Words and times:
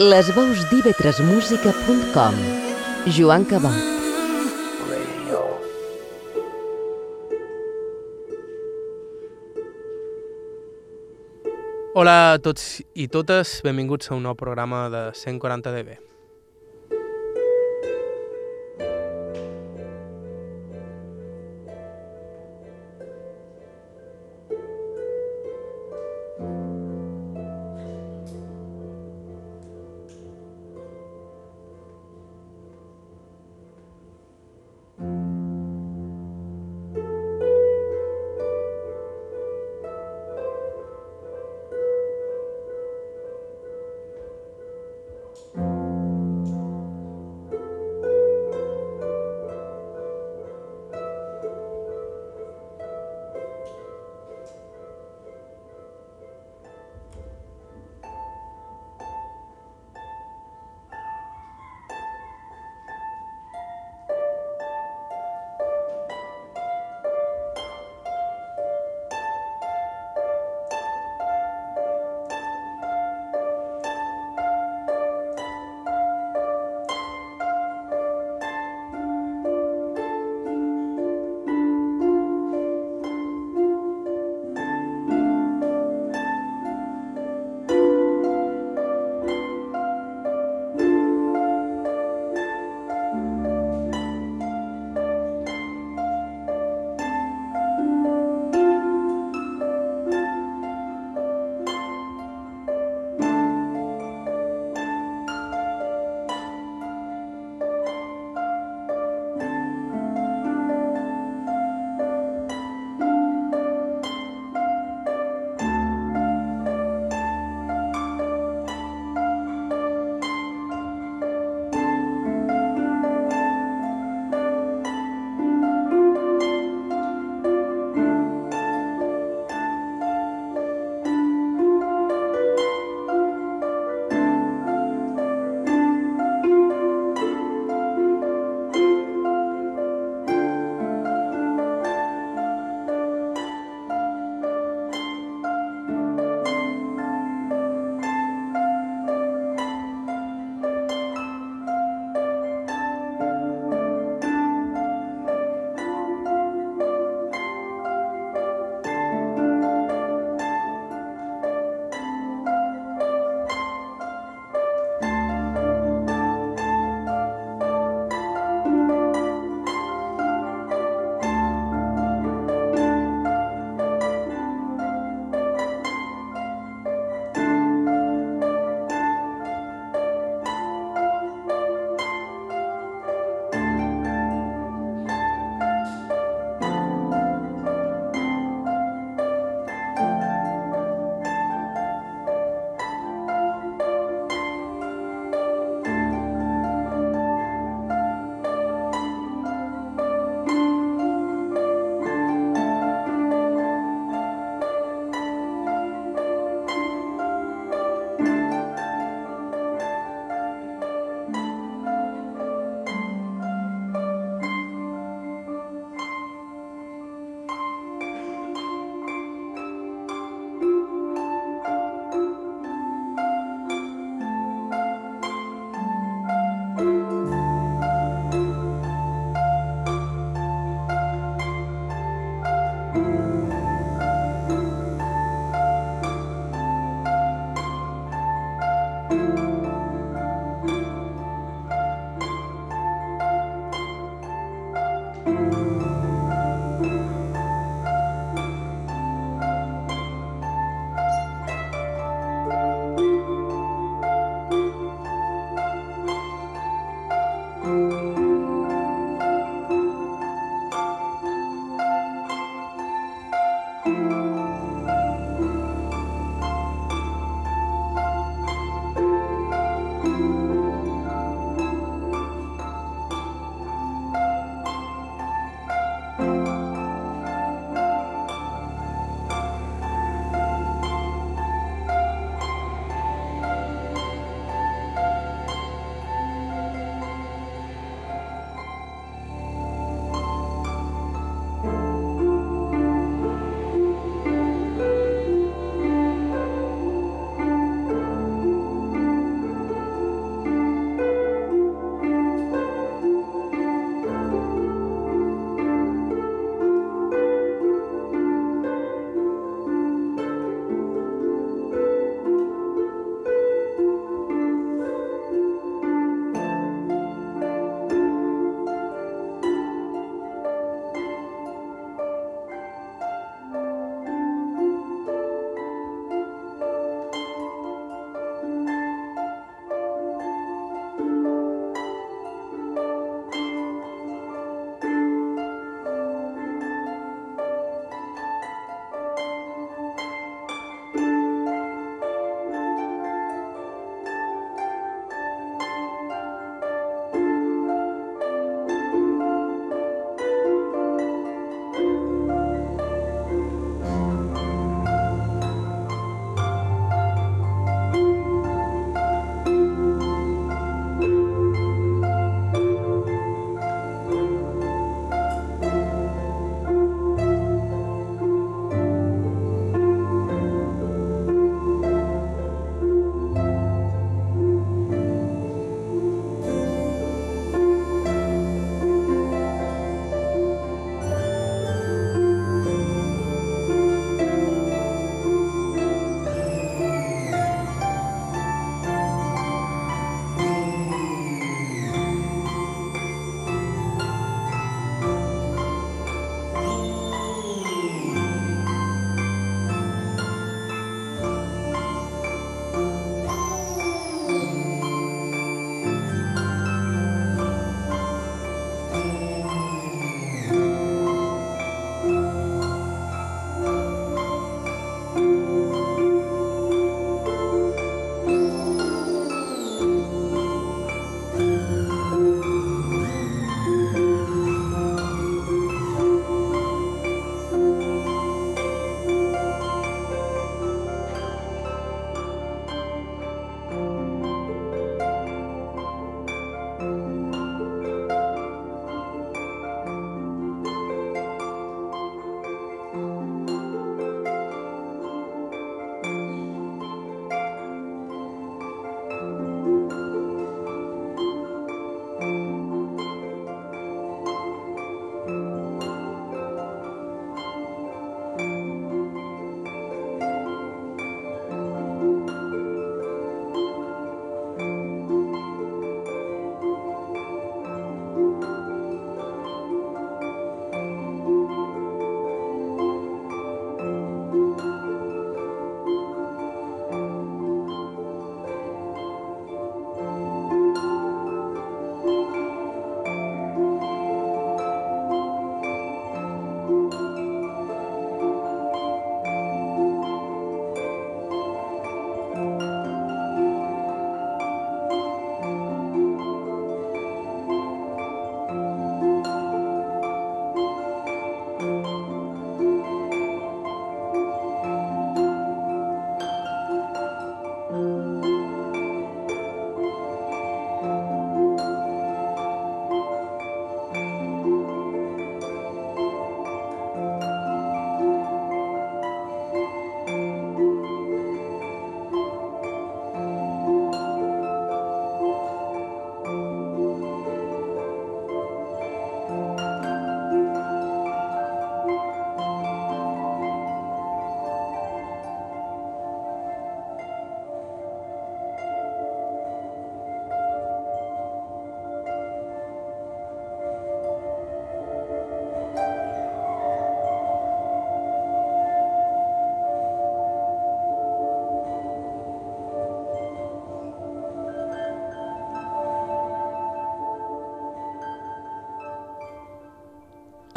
Les 0.00 0.30
veus 0.32 0.62
d'ivetresmusica.com 0.70 2.36
Joan 3.12 3.44
Cabot 3.44 3.76
Hola 11.92 12.32
a 12.32 12.38
tots 12.40 12.80
i 12.96 13.10
totes, 13.12 13.58
benvinguts 13.60 14.08
a 14.08 14.16
un 14.16 14.24
nou 14.24 14.32
programa 14.40 14.86
de 14.88 15.10
140 15.12 15.76
dB. 15.76 16.09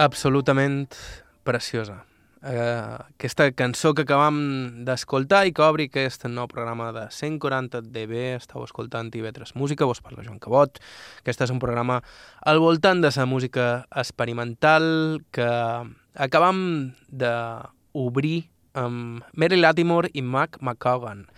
Absolutament 0.04 0.96
preciosa. 1.44 2.04
Uh, 2.44 3.00
aquesta 3.16 3.46
cançó 3.56 3.94
que 3.96 4.04
acabam 4.04 4.36
d'escoltar 4.84 5.46
i 5.48 5.54
que 5.56 5.64
obri 5.64 5.86
aquest 5.88 6.26
nou 6.28 6.50
programa 6.52 6.90
de 6.92 7.06
140 7.08 7.80
dB, 7.88 8.34
estàu 8.36 8.66
escoltant 8.68 9.08
TV3 9.14 9.54
Música, 9.56 9.88
vos 9.88 10.04
parla 10.04 10.26
Joan 10.26 10.42
Cabot. 10.44 10.82
Aquest 11.24 11.46
és 11.46 11.54
un 11.56 11.62
programa 11.64 12.02
al 12.44 12.60
voltant 12.60 13.00
de 13.00 13.14
la 13.16 13.26
música 13.26 13.86
experimental 13.96 15.22
que 15.32 15.48
acabam 16.20 16.92
d'obrir 17.08 18.50
amb 18.76 19.24
Mary 19.32 19.62
Latimore 19.62 20.12
i 20.12 20.22
Mac 20.22 20.60
McCogan. 20.60 21.30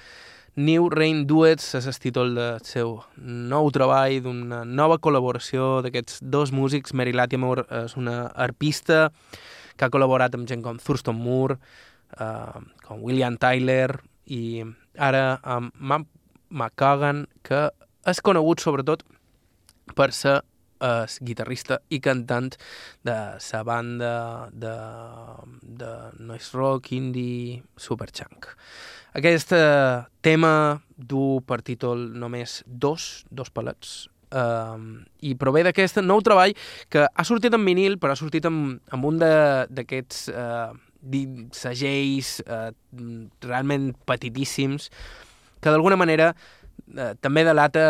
New 0.55 0.87
Rain 0.87 1.25
Duets 1.27 1.73
és 1.75 1.87
el 1.89 1.97
títol 1.99 2.29
del 2.37 2.61
seu 2.63 2.93
nou 3.19 3.67
treball, 3.75 4.21
d'una 4.23 4.61
nova 4.63 4.95
col·laboració 5.03 5.81
d'aquests 5.83 6.21
dos 6.23 6.53
músics. 6.55 6.93
Mary 6.95 7.11
Latimore 7.11 7.65
és 7.83 7.97
una 7.99 8.29
arpista 8.31 9.09
que 9.75 9.83
ha 9.83 9.91
col·laborat 9.91 10.37
amb 10.37 10.47
gent 10.47 10.63
com 10.63 10.79
Thurston 10.79 11.19
Moore, 11.19 11.59
uh, 12.15 12.63
com 12.87 13.03
William 13.03 13.35
Tyler 13.35 13.97
i 14.31 14.63
ara 14.95 15.41
amb 15.43 15.75
Mac 15.75 16.07
McCogan, 16.47 17.25
que 17.43 17.67
és 18.07 18.23
conegut 18.23 18.63
sobretot 18.63 19.03
per 19.95 20.13
ser 20.15 20.39
és 20.85 21.19
guitarrista 21.23 21.79
i 21.89 21.99
cantant 22.03 22.49
de 23.05 23.15
la 23.39 23.61
banda 23.63 24.49
de, 24.51 24.73
de 25.63 25.91
noise 26.19 26.51
rock, 26.55 26.91
indie, 26.91 27.63
superchunk. 27.77 28.49
Aquest 29.15 29.53
eh, 29.55 30.03
tema 30.19 30.81
du 30.95 31.39
per 31.47 31.61
títol 31.63 32.09
només 32.19 32.59
dos, 32.67 33.23
dos 33.31 33.51
palets, 33.51 34.09
uh, 34.35 34.75
i 35.23 35.35
prové 35.39 35.63
d'aquest 35.63 36.01
nou 36.03 36.19
treball 36.25 36.55
que 36.91 37.05
ha 37.07 37.25
sortit 37.27 37.55
en 37.55 37.63
vinil, 37.67 37.95
però 37.99 38.11
ha 38.15 38.19
sortit 38.19 38.47
amb, 38.47 38.81
amb 38.95 39.07
un 39.07 39.19
d'aquests 39.21 40.27
uh, 40.33 40.73
segells 41.55 42.39
uh, 42.43 42.71
realment 43.45 43.93
petitíssims, 44.09 44.89
que 45.61 45.71
d'alguna 45.71 45.99
manera 45.99 46.33
uh, 46.33 47.13
també 47.23 47.45
delata 47.47 47.85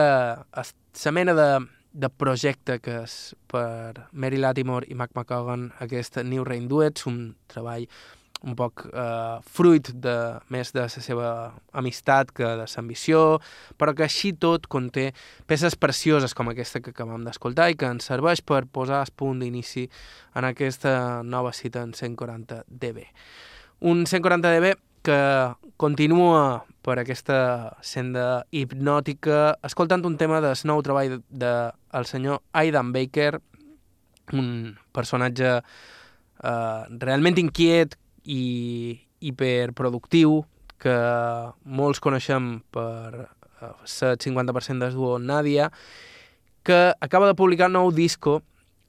la 0.46 1.16
mena 1.16 1.34
de, 1.38 1.50
de 1.94 2.10
projecte 2.10 2.78
que 2.84 3.02
és 3.04 3.18
per 3.52 4.08
Mary 4.12 4.38
Latimore 4.42 4.90
i 4.90 4.98
Mac 4.98 5.16
McCogan 5.16 5.72
aquest 5.82 6.22
New 6.22 6.46
Rain 6.46 6.70
Duets, 6.70 7.10
un 7.10 7.36
treball 7.52 7.90
un 8.44 8.56
poc 8.58 8.86
eh, 8.92 9.38
fruit 9.58 9.90
de, 10.02 10.16
més 10.54 10.72
de 10.76 10.84
la 10.84 10.90
seva 10.92 11.30
amistat 11.74 12.32
que 12.36 12.46
de 12.60 12.66
l'ambició, 12.66 13.40
però 13.80 13.96
que 13.96 14.06
així 14.06 14.34
tot 14.34 14.68
conté 14.68 15.12
peces 15.48 15.78
precioses 15.80 16.36
com 16.38 16.52
aquesta 16.52 16.82
que 16.84 16.94
acabem 16.94 17.26
d'escoltar 17.26 17.70
i 17.72 17.80
que 17.80 17.90
ens 17.90 18.10
serveix 18.12 18.44
per 18.46 18.66
posar 18.68 19.02
el 19.06 19.14
punt 19.16 19.42
d'inici 19.42 19.88
en 20.36 20.50
aquesta 20.52 21.24
nova 21.24 21.54
cita 21.54 21.82
en 21.86 21.94
140 21.94 22.64
dB. 22.68 23.08
Un 23.82 24.06
140 24.06 24.54
dB 24.58 24.76
que 25.06 25.20
continua 25.78 26.66
per 26.86 27.00
aquesta 27.00 27.76
senda 27.86 28.46
hipnòtica 28.54 29.58
escoltant 29.66 30.06
un 30.06 30.18
tema 30.18 30.40
del 30.42 30.58
nou 30.66 30.82
treball 30.86 31.18
del 31.18 31.22
de, 31.30 31.52
el 31.98 32.08
senyor 32.10 32.42
Aidan 32.54 32.92
Baker, 32.94 33.38
un 34.34 34.74
personatge 34.94 35.52
eh, 35.60 36.82
realment 37.02 37.38
inquiet 37.42 37.98
i 38.26 39.00
hiperproductiu 39.26 40.44
que 40.82 40.96
molts 41.64 42.02
coneixem 42.04 42.60
per 42.74 43.26
eh, 43.26 43.72
ser 43.86 44.16
50% 44.22 44.84
del 44.84 44.98
duo 44.98 45.20
Nadia, 45.20 45.72
que 46.66 46.94
acaba 47.00 47.30
de 47.30 47.38
publicar 47.38 47.70
nou 47.72 47.92
disco 47.94 48.42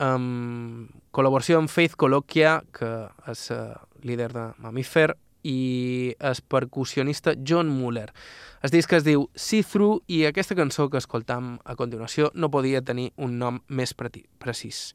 amb 0.02 0.90
col·laboració 1.16 1.60
amb 1.60 1.72
Faith 1.72 1.96
Coloquia, 1.96 2.58
que 2.72 2.90
és 3.30 3.46
eh, 3.54 3.62
líder 4.04 4.32
de 4.34 4.50
Mamífer, 4.60 5.12
i 5.46 6.14
el 6.18 6.40
percussionista 6.50 7.36
John 7.46 7.68
Muller. 7.70 8.08
El 8.66 8.72
disc 8.74 8.92
es 8.96 9.04
diu 9.06 9.28
See 9.38 9.62
Through 9.62 10.02
i 10.10 10.24
aquesta 10.26 10.56
cançó 10.58 10.88
que 10.90 10.98
escoltam 10.98 11.56
a 11.64 11.76
continuació 11.78 12.32
no 12.34 12.50
podia 12.50 12.82
tenir 12.82 13.12
un 13.16 13.38
nom 13.38 13.62
més 13.68 13.94
precís. 13.94 14.88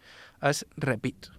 És 0.44 0.66
Repeat. 0.76 1.32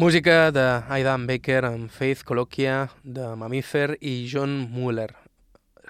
Música 0.00 0.52
de 0.52 0.84
Aidan 0.94 1.26
Baker 1.26 1.64
amb 1.66 1.90
Faith 1.90 2.20
Colloquia 2.22 2.84
de 3.02 3.32
Mamífer 3.34 3.96
i 3.98 4.28
John 4.30 4.52
Mueller. 4.70 5.08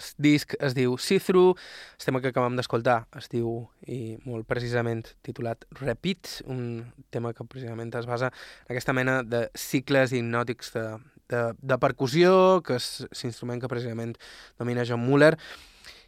El 0.00 0.06
disc 0.24 0.54
es 0.64 0.72
diu 0.72 0.94
See 0.96 1.20
Through, 1.20 1.58
el 1.98 2.06
tema 2.06 2.22
que 2.24 2.30
acabem 2.32 2.56
d'escoltar 2.56 3.02
es 3.20 3.28
diu, 3.28 3.66
i 3.84 4.16
molt 4.24 4.48
precisament 4.48 5.02
titulat 5.20 5.68
Repeat, 5.82 6.38
un 6.48 6.86
tema 7.12 7.34
que 7.36 7.44
precisament 7.44 7.92
es 8.00 8.08
basa 8.08 8.32
en 8.32 8.72
aquesta 8.72 8.96
mena 8.96 9.18
de 9.20 9.42
cicles 9.52 10.16
hipnòtics 10.16 10.72
de, 10.78 10.86
de, 11.28 11.44
de 11.60 11.78
percussió, 11.84 12.32
que 12.64 12.80
és 12.80 13.04
l'instrument 13.12 13.60
que 13.60 13.68
precisament 13.68 14.16
domina 14.56 14.88
John 14.88 15.04
Mueller, 15.04 15.34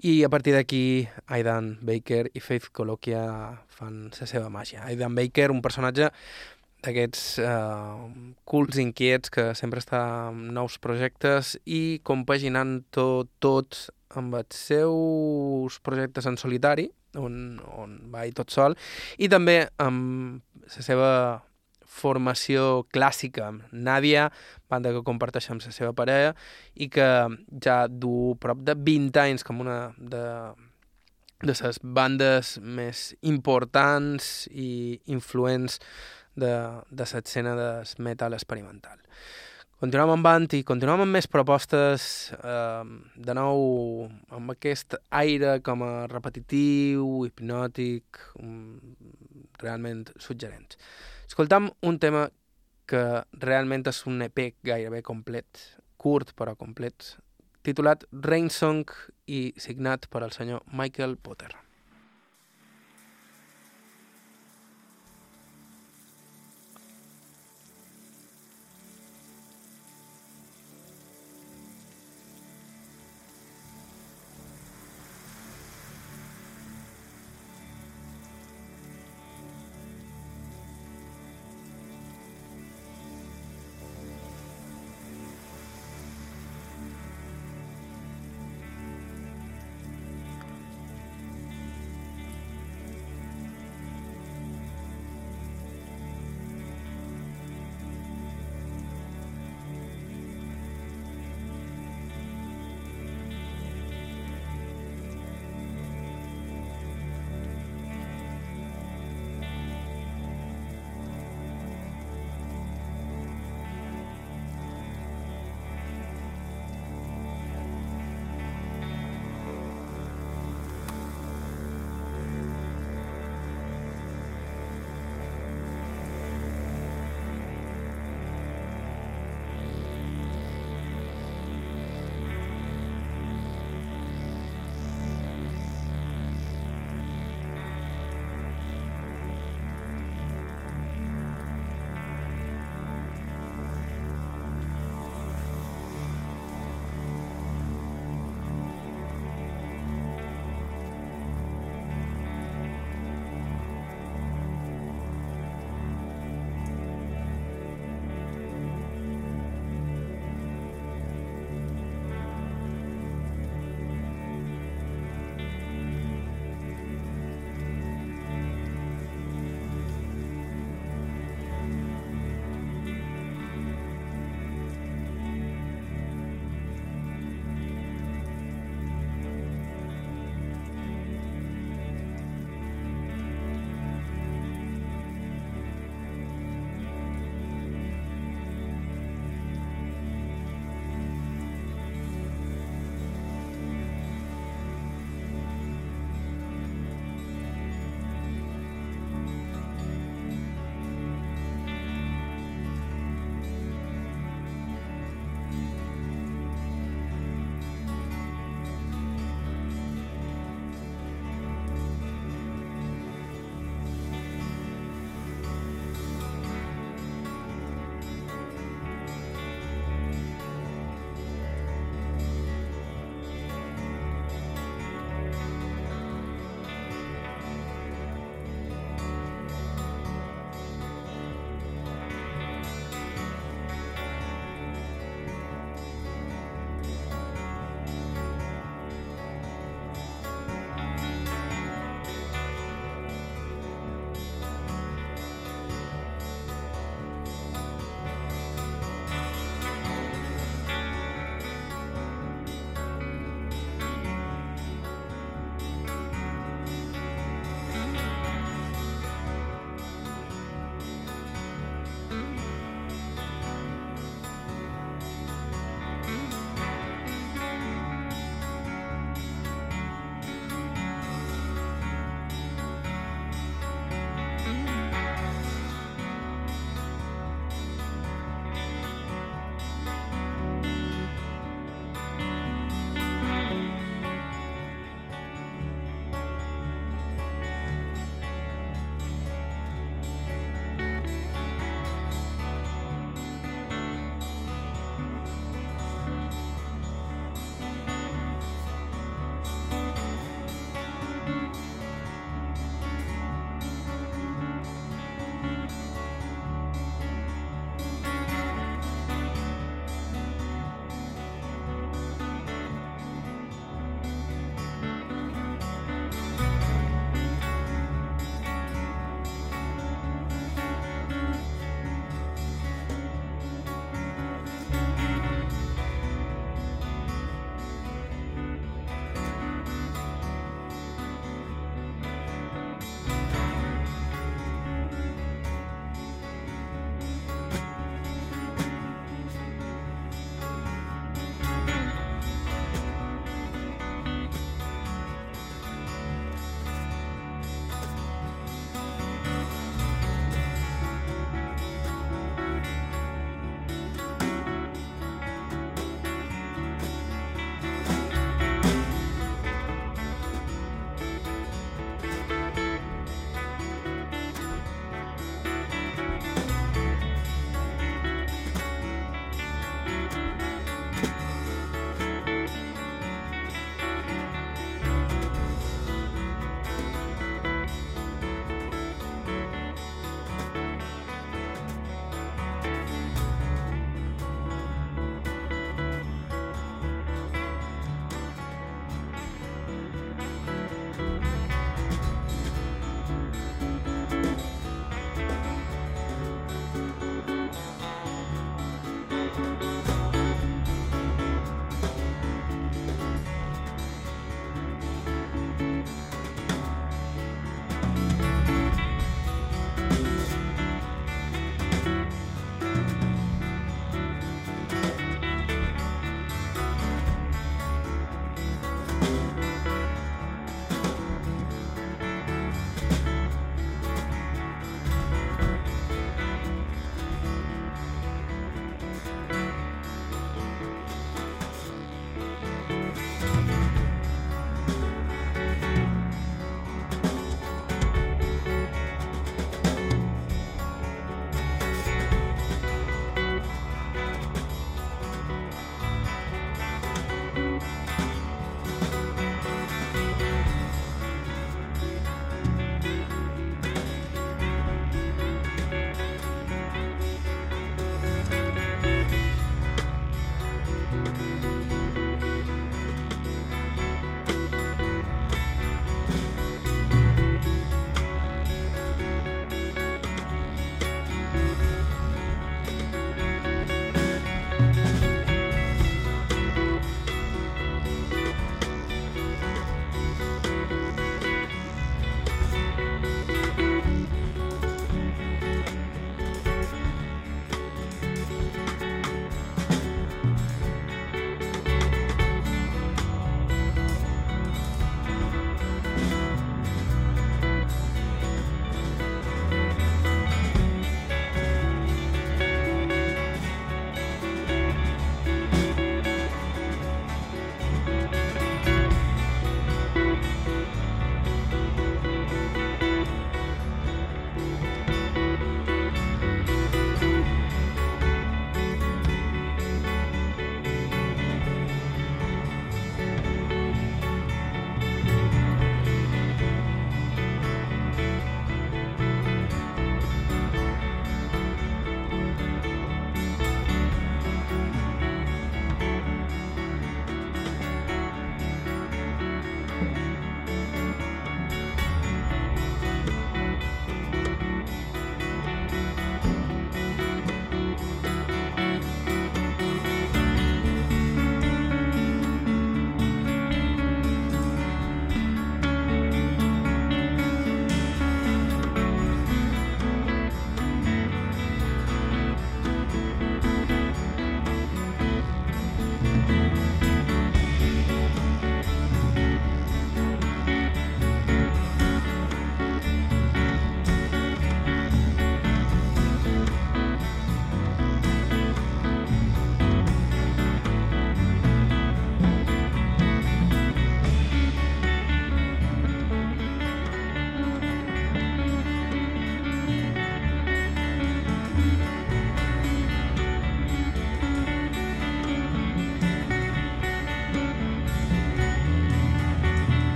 i 0.00 0.22
a 0.24 0.32
partir 0.32 0.56
d'aquí 0.56 1.10
Aidan 1.28 1.74
Baker 1.84 2.24
i 2.32 2.40
Faith 2.40 2.72
Colloquia 2.72 3.28
fan 3.68 4.06
la 4.16 4.32
seva 4.32 4.48
màgia. 4.48 4.80
Aidan 4.88 5.12
Baker, 5.12 5.50
un 5.52 5.60
personatge 5.60 6.08
d'aquests 6.82 7.38
eh, 7.42 8.32
cults 8.48 8.78
inquiets 8.82 9.30
que 9.32 9.52
sempre 9.58 9.82
està 9.82 10.00
amb 10.30 10.50
nous 10.54 10.78
projectes 10.82 11.54
i 11.64 12.00
compaginant 12.06 12.80
tot, 12.94 13.30
tot 13.42 13.78
amb 14.18 14.34
els 14.36 14.58
seus 14.68 15.78
projectes 15.84 16.26
en 16.28 16.36
solitari, 16.40 16.88
on, 17.16 17.60
on 17.78 17.96
va 18.12 18.26
i 18.26 18.34
tot 18.36 18.52
sol, 18.52 18.76
i 19.18 19.28
també 19.32 19.62
amb 19.82 20.42
la 20.66 20.84
seva 20.84 21.12
formació 21.92 22.86
clàssica 22.92 23.50
amb 23.50 23.72
Nàdia, 23.72 24.28
banda 24.72 24.94
que 24.94 25.04
comparteix 25.04 25.50
amb 25.52 25.64
la 25.64 25.74
seva 25.74 25.92
parella 25.96 26.32
i 26.74 26.88
que 26.92 27.08
ja 27.62 27.84
du 27.88 28.34
prop 28.40 28.62
de 28.64 28.76
20 28.78 29.20
anys 29.26 29.44
com 29.44 29.60
una 29.60 29.92
de, 29.98 30.24
de 31.44 31.52
les 31.52 31.80
bandes 31.82 32.56
més 32.62 33.10
importants 33.20 34.48
i 34.48 35.00
influents 35.12 35.78
de, 36.34 36.52
de 36.90 37.06
l'escena 37.12 37.54
de 37.58 37.70
metal 38.02 38.34
experimental. 38.34 38.98
Continuem 39.82 40.12
amb 40.12 40.22
Band 40.22 40.52
i 40.54 40.60
continuem 40.62 41.00
amb 41.02 41.16
més 41.16 41.26
propostes, 41.26 42.04
eh, 42.38 42.84
de 43.18 43.34
nou 43.34 43.64
amb 44.30 44.52
aquest 44.54 44.94
aire 45.18 45.56
com 45.66 45.82
a 45.82 46.06
repetitiu, 46.06 47.24
hipnòtic, 47.26 48.20
um, 48.38 48.78
realment 49.58 50.04
suggerent. 50.22 50.76
Escoltam 51.26 51.66
un 51.82 51.98
tema 51.98 52.28
que 52.86 53.02
realment 53.42 53.82
és 53.90 54.04
un 54.06 54.22
EP 54.22 54.38
gairebé 54.62 55.02
complet, 55.02 55.64
curt 55.98 56.30
però 56.38 56.54
complet, 56.54 57.16
titulat 57.66 58.06
Rain 58.12 58.50
Song 58.54 58.86
i 59.26 59.48
signat 59.58 60.06
per 60.14 60.22
el 60.22 60.30
senyor 60.30 60.62
Michael 60.70 61.18
Potter. 61.18 61.50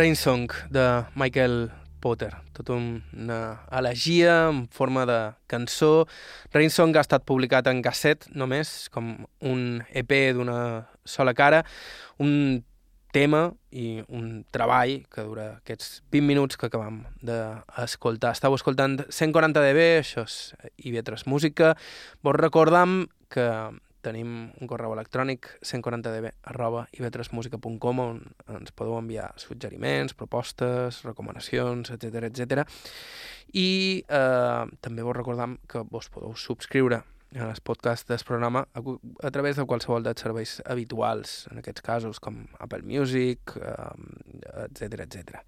Rain 0.00 0.16
Song 0.16 0.50
de 0.70 1.04
Michael 1.14 1.70
Potter, 2.00 2.30
tot 2.56 2.70
una 2.72 3.66
elegia 3.68 4.48
en 4.48 4.62
forma 4.72 5.04
de 5.04 5.34
cançó. 5.46 6.06
Rain 6.54 6.72
Song 6.72 6.96
ha 6.96 7.02
estat 7.04 7.26
publicat 7.28 7.68
en 7.68 7.82
casset 7.84 8.24
només, 8.32 8.88
com 8.88 9.10
un 9.44 9.82
EP 9.92 10.14
d'una 10.38 10.86
sola 11.04 11.34
cara, 11.36 11.66
un 12.16 12.62
tema 13.12 13.42
i 13.76 14.00
un 14.08 14.46
treball 14.48 15.02
que 15.12 15.26
dura 15.28 15.46
aquests 15.58 16.00
20 16.08 16.30
minuts 16.32 16.56
que 16.56 16.70
acabam 16.72 17.02
d'escoltar. 17.20 18.32
Estau 18.32 18.56
escoltant 18.56 19.02
140 19.04 19.66
dB, 19.68 19.86
això 19.98 20.24
és 20.24 20.40
IB3 20.80 21.28
Música. 21.28 21.74
Vos 22.24 22.40
recordam 22.40 23.02
que 23.28 23.50
tenim 24.04 24.50
un 24.60 24.70
correu 24.70 24.94
electrònic 24.94 25.48
140db 25.60 26.32
arroba 26.52 26.86
ib3musica.com 26.96 28.02
on 28.04 28.20
ens 28.56 28.74
podeu 28.76 28.98
enviar 28.98 29.30
suggeriments, 29.40 30.16
propostes, 30.16 31.02
recomanacions, 31.06 31.92
etc 31.94 32.28
etc. 32.30 32.66
I 33.54 33.68
eh, 34.06 34.66
també 34.80 35.06
vos 35.06 35.16
recordam 35.16 35.58
que 35.68 35.84
vos 35.90 36.10
podeu 36.12 36.36
subscriure 36.36 37.02
als 37.38 37.60
podcasts 37.62 38.08
del 38.08 38.18
programa 38.26 38.66
a, 38.74 38.82
a 39.22 39.30
través 39.30 39.56
de 39.56 39.64
qualsevol 39.64 40.02
dels 40.02 40.20
serveis 40.24 40.56
habituals, 40.66 41.46
en 41.52 41.60
aquests 41.62 41.84
casos 41.86 42.18
com 42.18 42.42
Apple 42.58 42.82
Music, 42.82 43.54
eh, 43.60 44.66
etc 44.66 45.06
etc. 45.06 45.40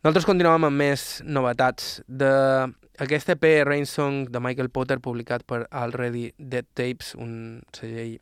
Nosaltres 0.00 0.24
continuem 0.24 0.64
amb 0.64 0.80
més 0.80 1.02
novetats 1.28 1.98
d'aquest 2.08 3.34
EP 3.34 3.42
Rain 3.68 3.84
Song 3.84 4.22
de 4.32 4.40
Michael 4.40 4.70
Potter 4.72 4.96
publicat 5.04 5.42
per 5.44 5.66
Already 5.68 6.30
Dead 6.40 6.64
Tapes, 6.72 7.10
un 7.20 7.60
segell 7.76 8.14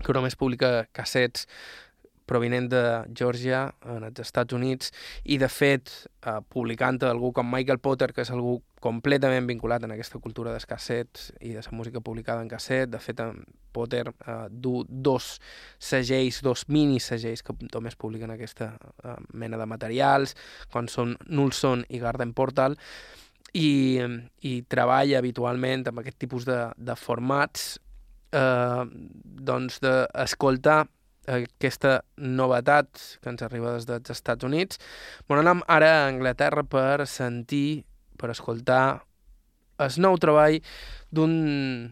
que 0.00 0.14
només 0.16 0.38
publica 0.40 0.86
cassets 0.96 1.44
provinent 2.26 2.70
de 2.72 2.82
Georgia, 3.16 3.66
en 3.90 4.04
els 4.08 4.20
Estats 4.20 4.54
Units, 4.56 4.92
i 5.24 5.38
de 5.38 5.48
fet, 5.48 5.90
eh, 6.24 6.38
publicant 6.48 7.02
algú 7.04 7.32
com 7.32 7.50
Michael 7.50 7.80
Potter, 7.84 8.12
que 8.12 8.22
és 8.22 8.30
algú 8.30 8.60
completament 8.84 9.46
vinculat 9.48 9.84
en 9.84 9.94
aquesta 9.94 10.20
cultura 10.20 10.52
dels 10.52 10.66
cassets 10.68 11.30
i 11.40 11.54
de 11.54 11.62
la 11.64 11.76
música 11.76 12.00
publicada 12.00 12.42
en 12.42 12.48
casset. 12.48 12.90
De 12.90 13.00
fet, 13.00 13.20
en 13.20 13.44
Potter 13.72 14.06
eh, 14.08 14.46
du 14.50 14.84
dos 14.88 15.40
segells, 15.78 16.42
dos 16.42 16.66
mini 16.68 17.00
segells 17.00 17.42
que 17.42 17.56
només 17.72 17.96
publiquen 17.96 18.30
aquesta 18.34 18.74
eh, 18.76 19.16
mena 19.32 19.60
de 19.60 19.66
materials, 19.66 20.36
quan 20.72 20.88
són 20.88 21.16
Nulson 21.28 21.84
i 21.88 22.00
Garden 22.02 22.34
Portal, 22.34 22.76
i, 23.54 24.00
i 24.42 24.54
treballa 24.68 25.20
habitualment 25.20 25.86
amb 25.88 26.02
aquest 26.02 26.18
tipus 26.24 26.44
de, 26.48 26.58
de 26.76 26.96
formats 26.98 27.76
eh, 28.34 28.84
doncs 29.22 29.80
d'escoltar 29.84 30.82
aquesta 31.30 31.98
novetat 32.16 33.18
que 33.22 33.32
ens 33.32 33.42
arriba 33.44 33.74
des 33.76 33.86
dels 33.88 34.12
Estats 34.12 34.44
Units. 34.44 34.80
Bon, 35.28 35.38
anem 35.40 35.62
ara 35.68 35.90
a 35.90 36.06
Anglaterra 36.08 36.64
per 36.64 37.06
sentir, 37.10 37.84
per 38.20 38.30
escoltar 38.34 39.04
el 39.82 39.96
nou 39.98 40.18
treball 40.22 40.60
d'un 41.14 41.34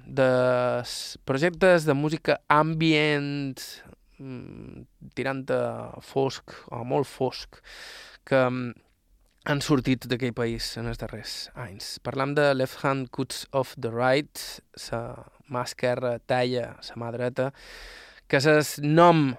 dels 0.07 0.93
projectes 1.27 1.87
de 1.87 1.97
música 1.99 2.39
ambient 2.51 3.59
mm, 4.19 4.87
tirant 5.17 5.45
a 5.55 6.01
fosc, 6.03 6.55
o 6.71 6.83
molt 6.87 7.09
fosc, 7.11 7.59
que 8.29 8.39
mm, 8.39 8.73
han 9.51 9.63
sortit 9.65 10.07
d'aquell 10.07 10.35
país 10.35 10.69
en 10.79 10.87
els 10.91 11.01
darrers 11.01 11.49
anys. 11.59 11.97
Parlam 12.07 12.37
de 12.39 12.53
Left 12.55 12.85
Hand 12.85 13.11
Cuts 13.15 13.47
of 13.51 13.75
the 13.75 13.91
Right, 13.91 14.39
sa 14.79 15.27
mà 15.51 15.65
esquerra 15.67 16.17
talla 16.31 16.77
sa 16.85 16.95
mà 17.01 17.11
dreta, 17.15 17.51
que 18.33 18.41
és 18.41 18.79
nom 18.81 19.35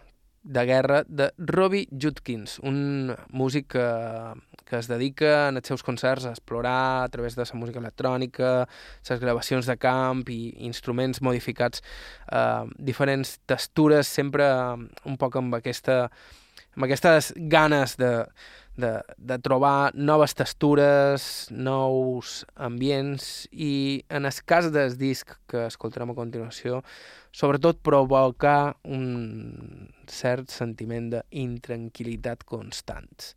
de 0.45 0.63
guerra 0.69 0.99
de 1.09 1.31
Robbie 1.49 1.87
Judkins, 1.89 2.59
un 2.61 3.09
músic 3.33 3.71
que, 3.73 3.85
que 4.69 4.77
es 4.77 4.89
dedica 4.91 5.47
en 5.47 5.57
els 5.57 5.71
seus 5.71 5.81
concerts 5.81 6.27
a 6.27 6.33
explorar 6.35 7.01
a 7.01 7.09
través 7.09 7.33
de 7.33 7.41
la 7.41 7.57
música 7.57 7.81
electrònica, 7.81 8.51
les 9.09 9.23
gravacions 9.23 9.65
de 9.65 9.77
camp 9.81 10.21
i 10.29 10.53
instruments 10.69 11.23
modificats, 11.25 11.81
eh, 12.29 12.69
diferents 12.77 13.39
textures, 13.49 14.05
sempre 14.05 14.45
un 15.09 15.17
poc 15.17 15.41
amb, 15.41 15.57
aquesta, 15.57 16.11
amb 16.75 16.85
aquestes 16.85 17.33
ganes 17.49 17.97
de, 17.97 18.13
de, 18.75 19.01
de 19.17 19.37
trobar 19.39 19.91
noves 19.93 20.33
textures, 20.33 21.47
nous 21.51 22.31
ambients 22.55 23.47
i 23.51 24.03
en 24.09 24.25
el 24.25 24.39
cas 24.45 24.71
del 24.73 24.97
disc 24.97 25.35
que 25.49 25.67
escoltarem 25.67 26.13
a 26.13 26.17
continuació 26.17 26.81
sobretot 27.33 27.81
provocar 27.85 28.75
un 28.85 29.89
cert 30.09 30.53
sentiment 30.53 31.09
d'intranquil·litat 31.13 32.45
constant. 32.49 33.33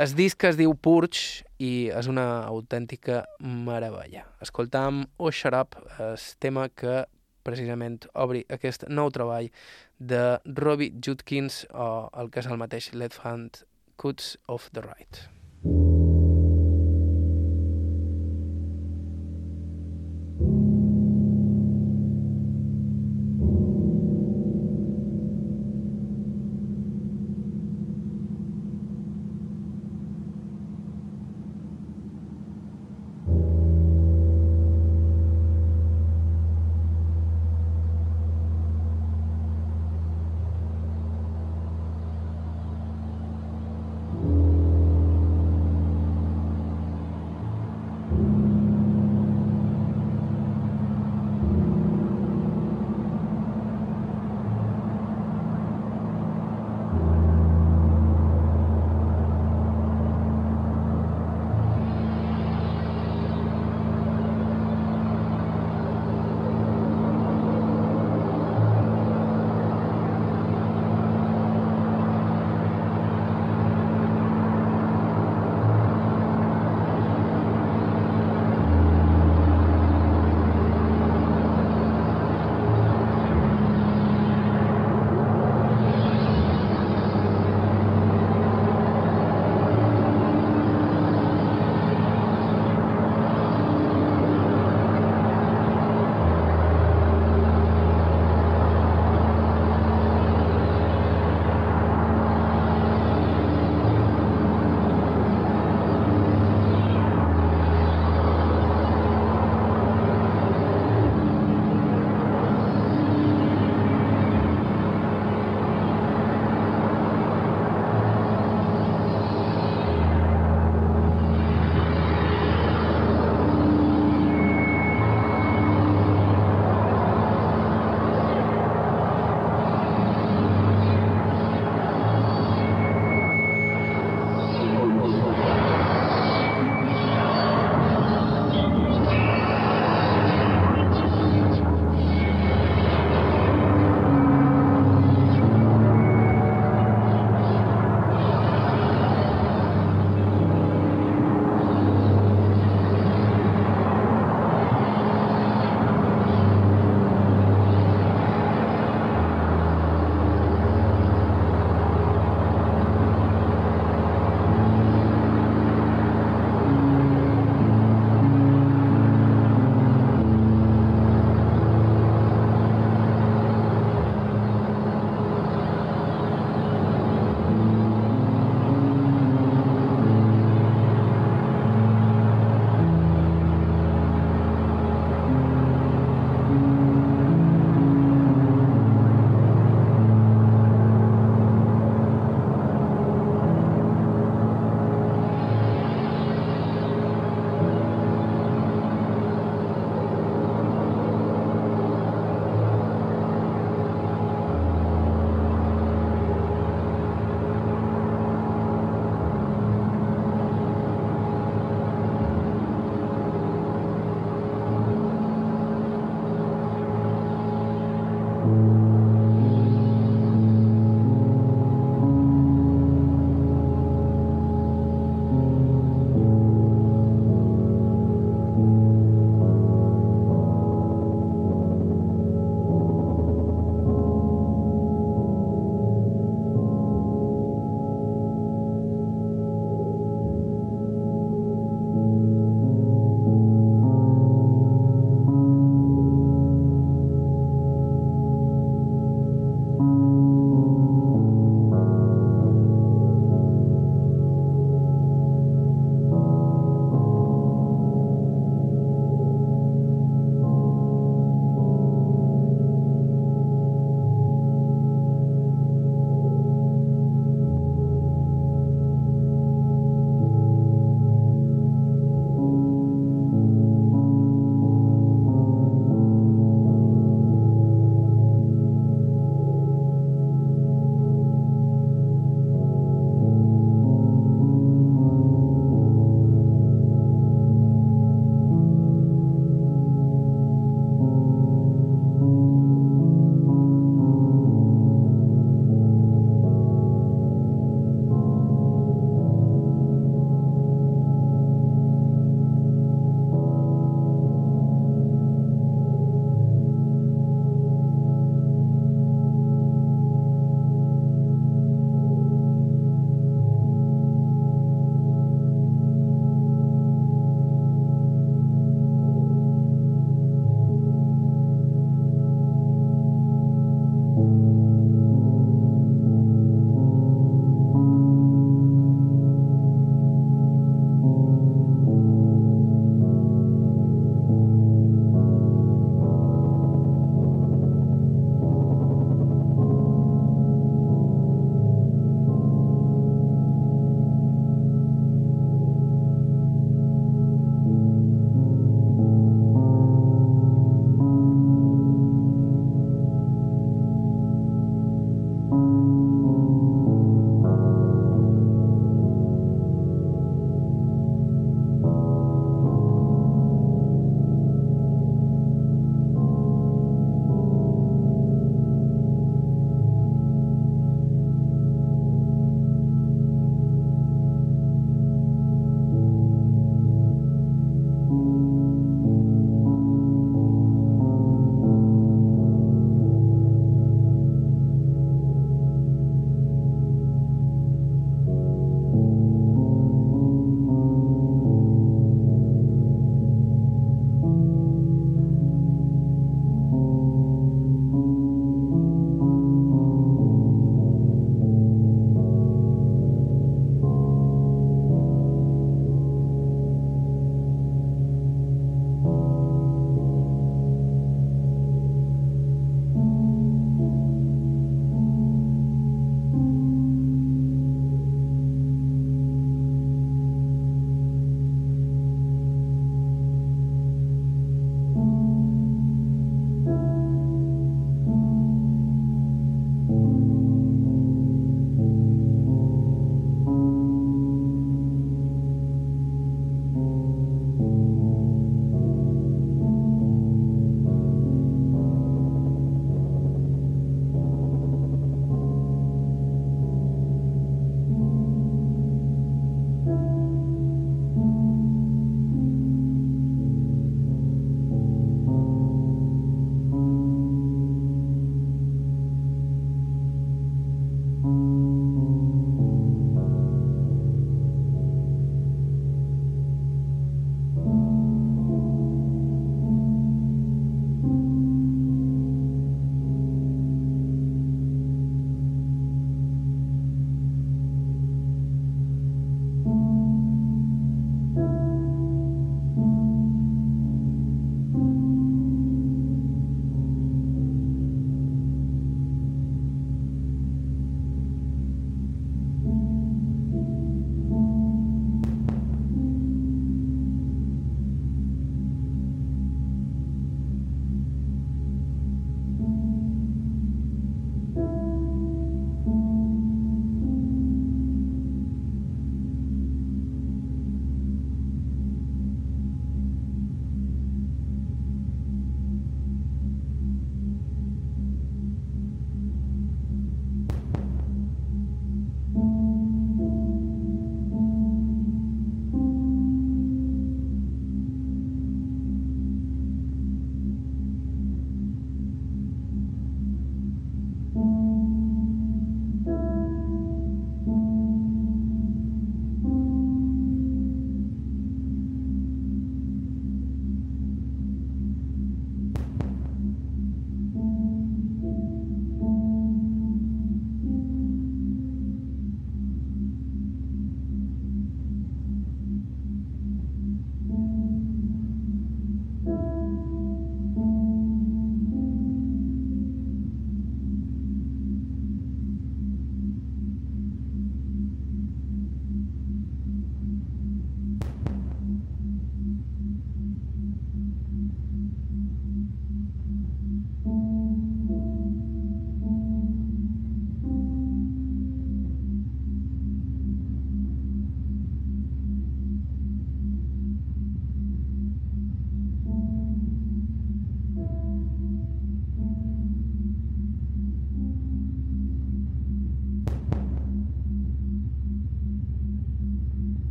El 0.00 0.12
disc 0.16 0.44
es 0.48 0.58
diu 0.60 0.74
Purge 0.74 1.44
i 1.60 1.88
és 1.92 2.08
una 2.08 2.44
autèntica 2.44 3.24
meravella. 3.40 4.26
Escoltam 4.44 5.06
Oh 5.18 5.32
Shut 5.32 5.56
Up, 5.56 5.76
el 5.98 6.16
tema 6.40 6.68
que 6.68 7.04
precisament 7.42 7.98
obri 8.14 8.44
aquest 8.52 8.86
nou 8.88 9.10
treball 9.10 9.50
de 9.98 10.38
Robbie 10.46 10.94
Judkins 11.02 11.64
o 11.72 12.08
el 12.18 12.30
que 12.30 12.42
és 12.42 12.48
el 12.48 12.60
mateix 12.60 12.92
Left 12.94 13.24
Hand 13.26 13.64
Of 14.04 14.68
the 14.72 14.82
Right. 14.82 15.91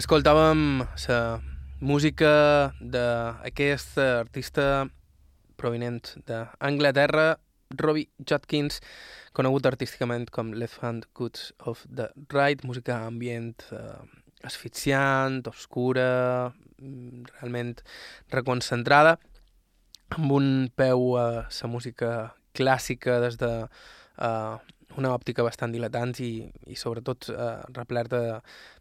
Escoltàvem 0.00 0.80
la 0.80 1.16
música 1.84 2.30
d'aquest 2.80 3.98
artista 4.00 4.86
provinent 5.60 6.14
d'Anglaterra, 6.24 7.34
Robbie 7.76 8.08
Judkins, 8.24 8.80
conegut 9.36 9.68
artísticament 9.68 10.30
com 10.32 10.54
Left 10.56 10.80
Hand 10.80 11.04
Goods 11.12 11.52
of 11.68 11.84
the 11.84 12.08
Right, 12.32 12.64
música 12.64 12.96
ambient 13.10 13.66
eh, 13.76 14.00
asfixiant, 14.48 15.44
obscura, 15.52 16.08
realment 16.80 17.84
reconcentrada, 18.32 19.18
amb 20.16 20.32
un 20.32 20.50
peu 20.80 21.10
a 21.20 21.28
la 21.44 21.68
música 21.76 22.14
clàssica 22.56 23.20
des 23.20 23.36
de 23.36 23.52
eh, 23.68 24.79
una 24.98 25.12
òptica 25.14 25.44
bastant 25.46 25.72
dilatant 25.74 26.16
i, 26.24 26.32
i 26.66 26.76
sobretot 26.78 27.30
eh, 27.30 27.56
replerta 27.76 28.40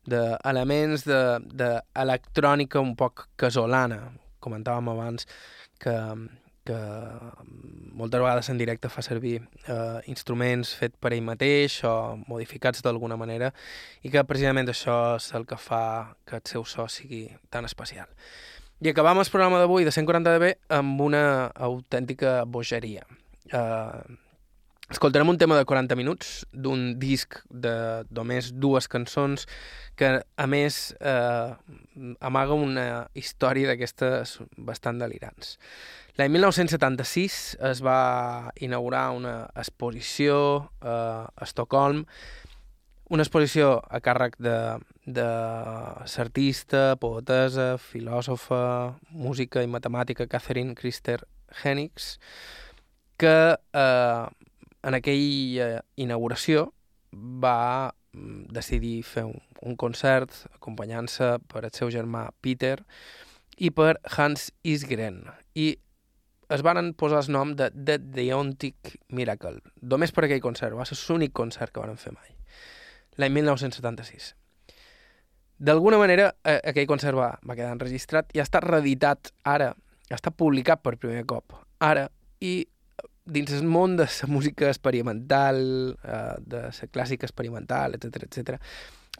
d'elements 0.10 1.06
de, 1.08 1.22
d'electrònica 1.62 2.80
de, 2.80 2.86
un 2.86 2.96
poc 3.00 3.28
casolana. 3.40 4.02
Comentàvem 4.42 4.90
abans 4.94 5.28
que, 5.82 5.96
que 6.66 6.80
moltes 8.00 8.22
vegades 8.22 8.50
en 8.50 8.60
directe 8.62 8.90
fa 8.90 9.04
servir 9.06 9.40
eh, 9.42 10.00
instruments 10.12 10.74
fet 10.80 10.96
per 11.02 11.14
ell 11.14 11.26
mateix 11.26 11.82
o 11.88 11.94
modificats 12.28 12.84
d'alguna 12.86 13.18
manera 13.20 13.52
i 14.04 14.12
que 14.14 14.24
precisament 14.28 14.72
això 14.72 15.00
és 15.18 15.32
el 15.38 15.48
que 15.50 15.60
fa 15.60 15.84
que 16.26 16.40
el 16.40 16.46
seu 16.48 16.66
so 16.66 16.88
sigui 16.88 17.28
tan 17.50 17.68
especial. 17.70 18.08
I 18.80 18.94
acabam 18.94 19.20
el 19.20 19.28
programa 19.28 19.60
d'avui 19.60 19.84
de 19.84 19.92
140 19.92 20.38
dB 20.38 20.54
amb 20.72 21.02
una 21.04 21.52
autèntica 21.68 22.46
bogeria. 22.48 23.04
Eh, 23.52 24.29
escoltarem 24.90 25.30
un 25.30 25.38
tema 25.38 25.58
de 25.58 25.66
40 25.66 25.96
minuts 25.96 26.46
d'un 26.52 26.96
disc 27.00 27.38
de 27.50 27.74
només 28.10 28.50
dues 28.54 28.90
cançons 28.90 29.46
que, 30.00 30.10
a 30.26 30.48
més, 30.50 30.80
eh, 31.00 31.54
amaga 32.20 32.58
una 32.58 32.86
història 33.14 33.70
d'aquestes 33.70 34.40
bastant 34.58 35.02
delirants. 35.02 35.58
L'any 36.18 36.34
1976 36.34 37.40
es 37.70 37.82
va 37.86 38.52
inaugurar 38.60 39.12
una 39.16 39.36
exposició 39.56 40.40
eh, 40.82 40.90
a 40.90 41.46
Estocolm, 41.46 42.06
una 43.10 43.24
exposició 43.24 43.80
a 43.90 44.02
càrrec 44.06 44.36
de, 44.38 44.58
de 45.06 45.28
l'artista, 46.18 46.98
poetesa, 47.02 47.78
filòsofa, 47.82 48.96
música 49.10 49.64
i 49.64 49.70
matemàtica 49.70 50.28
Catherine 50.30 50.76
Christer 50.78 51.22
Hennigs, 51.64 52.18
que 53.20 53.36
eh, 53.56 54.26
en 54.84 54.96
aquella 54.96 55.82
inauguració 56.00 56.70
va 57.14 57.92
mm, 58.14 58.50
decidir 58.56 59.02
fer 59.04 59.26
un, 59.28 59.38
un 59.66 59.76
concert 59.76 60.34
acompanyant-se 60.54 61.38
per 61.52 61.66
el 61.66 61.76
seu 61.76 61.92
germà 61.94 62.30
Peter 62.42 62.78
i 63.60 63.72
per 63.76 63.98
Hans 64.16 64.52
Isgren. 64.64 65.24
I 65.56 65.74
es 66.50 66.64
van 66.66 66.94
posar 66.98 67.22
el 67.24 67.32
nom 67.34 67.54
de 67.56 67.70
The 67.72 68.00
Deontic 68.00 68.96
Miracle, 69.14 69.60
només 69.82 70.14
per 70.16 70.26
aquell 70.26 70.42
concert, 70.42 70.74
va 70.78 70.88
ser 70.88 70.98
l'únic 70.98 71.36
concert 71.38 71.74
que 71.74 71.84
van 71.84 72.00
fer 72.00 72.14
mai, 72.16 72.32
l'any 73.22 73.36
1976. 73.36 74.34
D'alguna 75.60 76.00
manera, 76.00 76.32
eh, 76.48 76.58
aquell 76.72 76.88
concert 76.88 77.18
va, 77.20 77.34
va 77.44 77.56
quedar 77.56 77.74
enregistrat 77.76 78.32
i 78.34 78.40
ha 78.40 78.48
estat 78.48 78.64
reeditat 78.64 79.34
ara, 79.44 79.74
ha 79.76 80.18
estat 80.18 80.38
publicat 80.40 80.82
per 80.82 80.96
primer 80.98 81.26
cop, 81.28 81.54
ara, 81.84 82.08
i 82.40 82.64
dins 83.30 83.52
el 83.56 83.68
món 83.68 83.98
de 83.98 84.08
la 84.10 84.28
música 84.28 84.68
experimental, 84.68 85.60
eh, 86.04 86.36
de 86.42 86.64
la 86.70 86.90
clàssica 86.94 87.28
experimental, 87.28 87.96
etc 87.96 88.24
etc, 88.28 88.58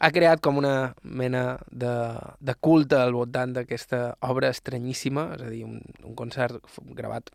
ha 0.00 0.10
creat 0.14 0.40
com 0.40 0.56
una 0.56 0.94
mena 1.02 1.58
de, 1.70 1.92
de 2.40 2.54
culte 2.60 2.96
al 2.96 3.12
voltant 3.12 3.52
d'aquesta 3.58 4.16
obra 4.32 4.48
estranyíssima, 4.48 5.28
és 5.36 5.44
a 5.44 5.52
dir, 5.52 5.64
un, 5.68 5.80
un 6.04 6.16
concert 6.16 6.60
gravat 6.96 7.30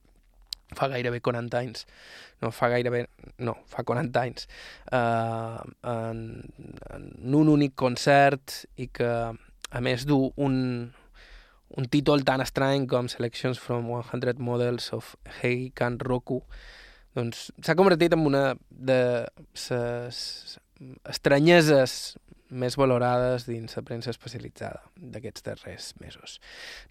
fa 0.76 0.90
gairebé 0.90 1.22
40 1.22 1.60
anys, 1.62 1.86
no, 2.42 2.50
fa 2.52 2.72
gairebé, 2.74 3.06
no, 3.46 3.54
fa 3.70 3.86
40 3.86 4.24
anys, 4.24 4.48
eh, 4.92 5.60
en, 5.94 6.22
en 6.98 7.38
un 7.42 7.52
únic 7.54 7.76
concert 7.78 8.64
i 8.82 8.90
que, 8.90 9.12
a 9.36 9.82
més, 9.86 10.08
du 10.10 10.18
un, 10.42 10.58
un 11.76 11.90
títol 11.92 12.24
tan 12.24 12.42
estrany 12.44 12.88
com 12.88 13.10
Selections 13.12 13.60
from 13.60 13.90
100 13.92 14.40
Models 14.40 14.92
of 14.96 15.16
Heikan 15.42 16.00
Roku, 16.00 16.42
doncs 17.16 17.50
s'ha 17.64 17.76
convertit 17.80 18.16
en 18.16 18.26
una 18.28 18.46
de 18.70 19.00
les 19.24 20.60
estranyeses 21.08 22.16
més 22.56 22.76
valorades 22.78 23.48
dins 23.48 23.74
la 23.76 23.84
premsa 23.84 24.12
especialitzada 24.14 24.84
d'aquests 24.96 25.46
darrers 25.46 25.92
mesos. 26.00 26.40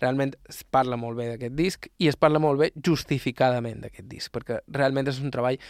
Realment 0.03 0.35
es 0.51 0.63
parla 0.65 0.99
molt 1.01 1.17
bé 1.19 1.29
d'aquest 1.31 1.55
disc 1.57 1.89
i 2.03 2.09
es 2.11 2.19
parla 2.21 2.43
molt 2.43 2.61
bé 2.61 2.71
justificadament 2.75 3.85
d'aquest 3.85 4.09
disc, 4.11 4.33
perquè 4.35 4.61
realment 4.69 5.09
és 5.09 5.21
un 5.23 5.33
treball 5.35 5.61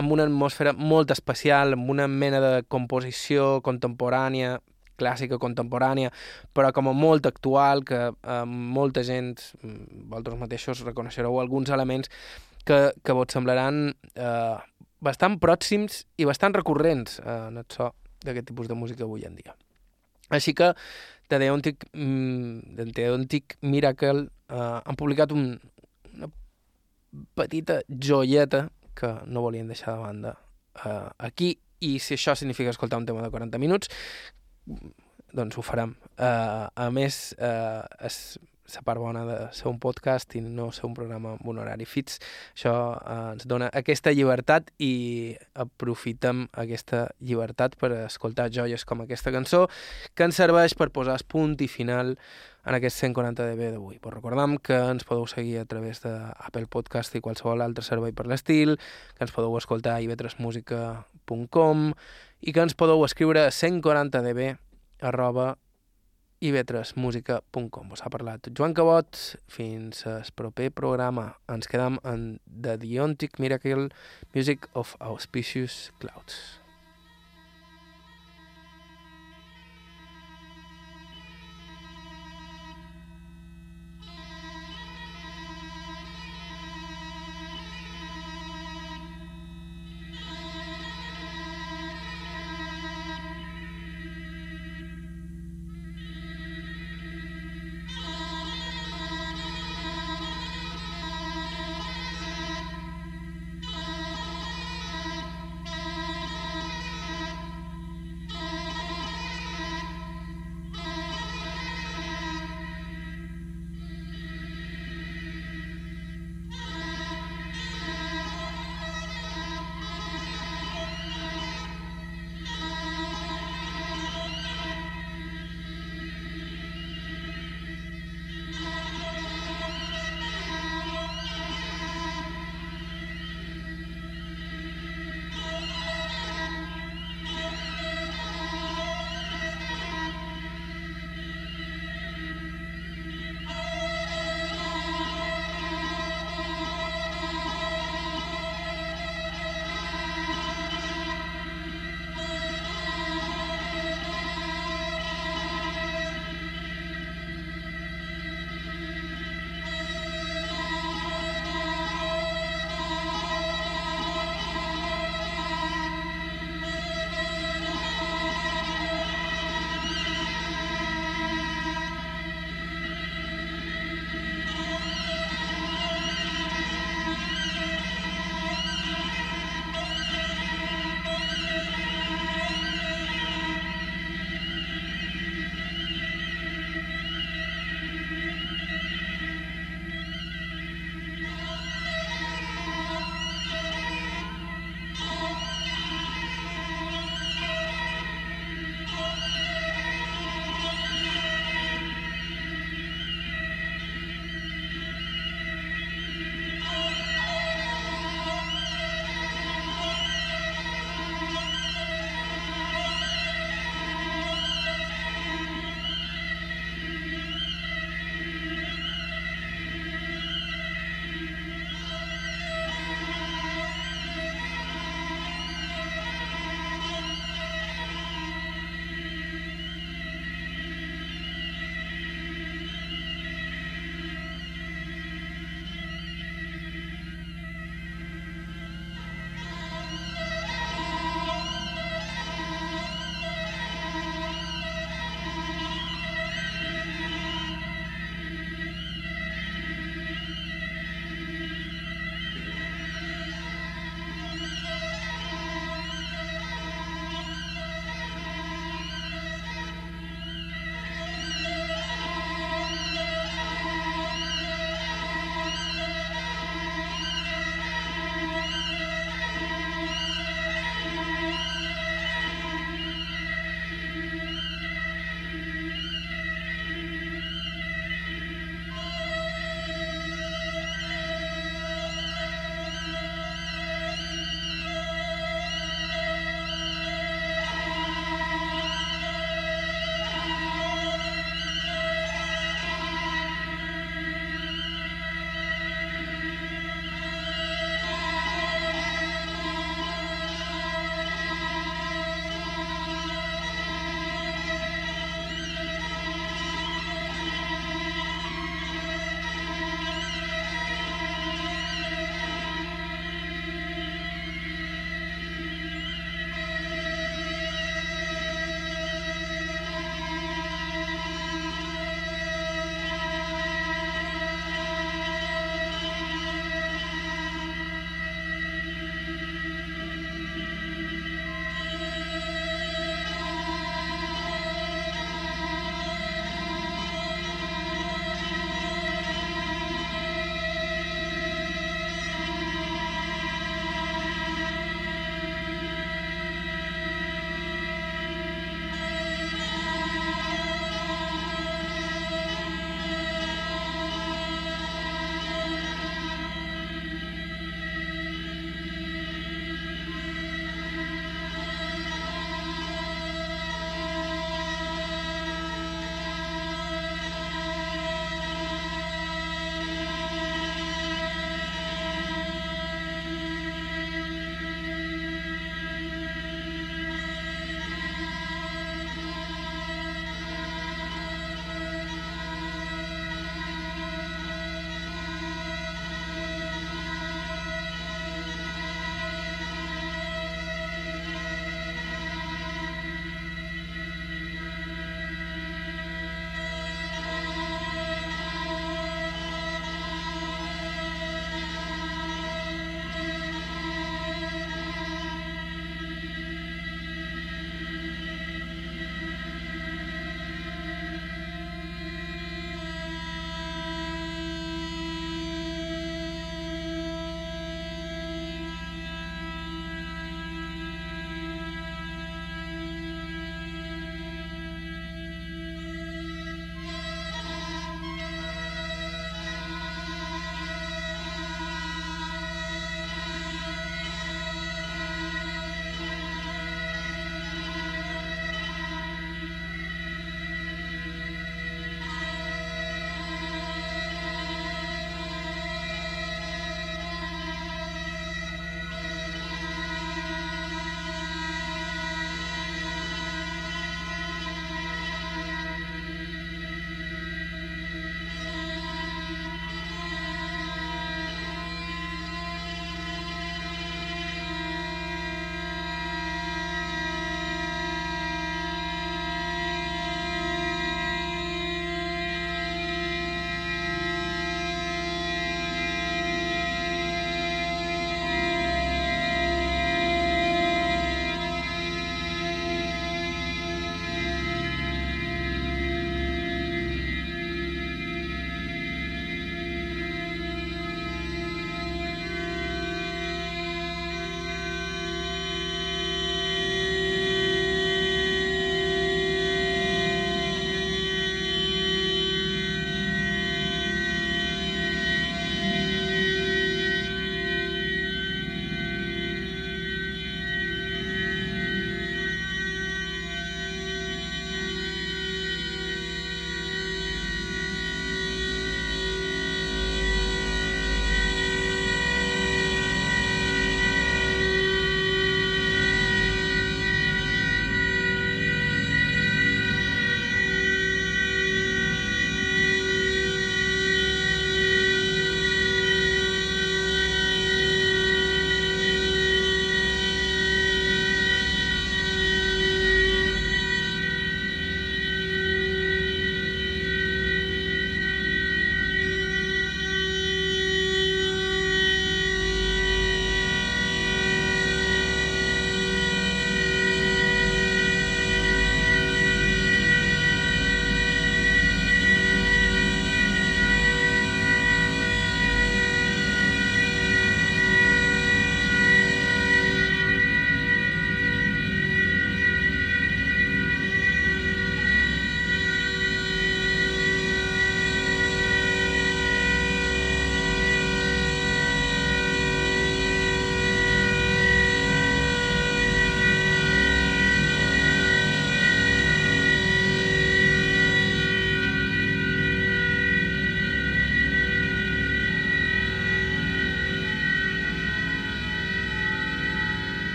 amb 0.00 0.14
una 0.14 0.24
atmosfera 0.28 0.72
molt 0.72 1.10
especial, 1.12 1.74
amb 1.76 1.90
una 1.92 2.06
mena 2.08 2.40
de 2.40 2.52
composició 2.70 3.60
contemporània, 3.66 4.60
clàssica 5.00 5.40
contemporània, 5.42 6.12
però 6.54 6.72
com 6.74 6.90
a 6.90 6.96
molt 6.96 7.26
actual, 7.26 7.84
que 7.88 8.00
eh, 8.10 8.42
molta 8.46 9.04
gent, 9.06 9.38
mm, 9.62 10.04
vosaltres 10.10 10.40
mateixos 10.40 10.84
reconeixereu 10.86 11.40
alguns 11.40 11.70
elements 11.70 12.12
que, 12.64 12.92
que 13.02 13.16
vos 13.16 13.32
semblaran 13.32 13.88
eh, 14.14 14.56
bastant 15.02 15.38
pròxims 15.42 16.04
i 16.18 16.28
bastant 16.28 16.54
recurrents 16.54 17.18
eh, 17.20 17.38
en 17.50 17.60
el 17.62 17.66
so 17.72 17.92
d'aquest 18.22 18.52
tipus 18.52 18.68
de 18.70 18.78
música 18.78 19.04
avui 19.04 19.26
en 19.26 19.34
dia. 19.34 19.56
Així 20.30 20.54
que 20.54 20.70
The 21.28 21.40
Deontic, 21.42 21.88
mm, 21.92 22.76
The 22.76 22.86
Deontic 22.94 23.56
Miracle 23.62 24.28
eh, 24.48 24.78
han 24.84 24.98
publicat 24.98 25.32
un, 25.34 25.56
una 26.14 26.30
petita 27.34 27.80
joieta 27.88 28.68
que 28.94 29.10
no 29.26 29.42
volien 29.42 29.68
deixar 29.68 29.96
de 29.96 30.06
banda 30.06 30.36
eh, 30.84 31.08
aquí 31.18 31.56
i 31.82 31.96
si 31.98 32.14
això 32.14 32.36
significa 32.38 32.70
escoltar 32.70 33.00
un 33.00 33.06
tema 33.06 33.22
de 33.24 33.30
40 33.30 33.58
minuts 33.58 33.90
doncs 35.32 35.58
ho 35.58 35.64
farem. 35.64 35.96
Uh, 36.16 36.68
a 36.74 36.88
més, 36.94 37.32
uh, 37.40 37.84
es, 38.04 38.38
la 38.74 38.82
part 38.82 39.00
bona 39.00 39.24
de 39.26 39.36
ser 39.52 39.68
un 39.68 39.78
podcast 39.82 40.34
i 40.38 40.40
no 40.40 40.70
ser 40.72 40.86
un 40.88 40.94
programa 40.96 41.34
amb 41.36 41.46
un 41.48 41.58
horari 41.60 41.84
fix. 41.88 42.18
Això 42.54 42.72
eh, 42.96 43.32
ens 43.34 43.46
dona 43.48 43.68
aquesta 43.74 44.12
llibertat 44.14 44.70
i 44.82 45.36
aprofitem 45.64 46.46
aquesta 46.64 47.08
llibertat 47.20 47.76
per 47.80 47.92
escoltar 48.06 48.50
joies 48.54 48.84
com 48.88 49.00
aquesta 49.04 49.32
cançó 49.34 49.68
que 50.14 50.24
ens 50.24 50.36
serveix 50.40 50.74
per 50.78 50.90
posar 50.94 51.18
punt 51.28 51.60
i 51.60 51.68
final 51.68 52.16
en 52.64 52.74
aquest 52.78 52.96
140 53.02 53.44
dB 53.52 53.70
d'avui. 53.74 53.98
Però 54.00 54.14
recordem 54.14 54.56
que 54.62 54.76
ens 54.94 55.04
podeu 55.04 55.26
seguir 55.26 55.58
a 55.60 55.68
través 55.68 56.00
d'Apple 56.04 56.66
Podcast 56.70 57.14
i 57.16 57.20
qualsevol 57.24 57.62
altre 57.62 57.84
servei 57.84 58.12
per 58.16 58.26
l'estil, 58.30 58.78
que 59.16 59.24
ens 59.26 59.34
podeu 59.34 59.56
escoltar 59.58 59.94
a 59.98 60.02
ivetresmusica.com 60.06 61.94
i 62.42 62.52
que 62.52 62.62
ens 62.62 62.74
podeu 62.74 63.04
escriure 63.06 63.46
a 63.46 63.52
140 63.54 64.22
dB 64.26 64.52
arroba 65.02 65.52
ib3musica.com. 66.42 67.92
Vos 67.92 68.02
ha 68.02 68.10
parlat 68.10 68.50
Joan 68.50 68.74
Cabot. 68.74 69.18
Fins 69.46 70.02
al 70.10 70.26
proper 70.34 70.72
programa. 70.74 71.28
Ens 71.52 71.70
quedem 71.70 72.00
en 72.02 72.40
The 72.46 72.76
Deontic 72.82 73.38
Miracle 73.38 73.90
Music 74.34 74.66
of 74.74 74.96
Auspicious 74.98 75.92
Clouds. 76.02 76.61